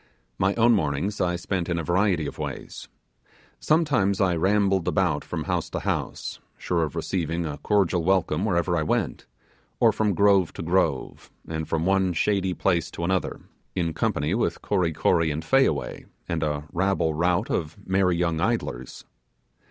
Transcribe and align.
My 0.39 0.55
own 0.55 0.71
mornings 0.73 1.21
I 1.21 1.35
spent 1.35 1.69
in 1.69 1.77
a 1.77 1.83
variety 1.83 2.25
of 2.25 2.39
ways. 2.39 2.87
Sometimes 3.59 4.19
I 4.19 4.35
rambled 4.35 4.87
about 4.87 5.23
from 5.23 5.43
house 5.43 5.69
to 5.69 5.81
house, 5.81 6.39
sure 6.57 6.81
of 6.81 6.95
receiving 6.95 7.45
a 7.45 7.59
cordial 7.59 8.03
welcome 8.03 8.43
wherever 8.43 8.75
I 8.75 8.81
went; 8.81 9.27
or 9.79 9.91
from 9.91 10.15
grove 10.15 10.53
to 10.53 10.63
grove, 10.63 11.29
and 11.47 11.67
from 11.69 11.85
one 11.85 12.13
shady 12.13 12.55
place 12.55 12.89
to 12.93 13.03
another, 13.03 13.41
in 13.75 13.93
company 13.93 14.33
with 14.33 14.63
Kory 14.63 14.91
Kory 14.91 15.29
and 15.29 15.45
Fayaway, 15.45 16.07
and 16.27 16.41
a 16.41 16.63
rabble 16.73 17.13
rout 17.13 17.51
of 17.51 17.77
merry 17.85 18.17
young 18.17 18.39
idlers. 18.41 19.05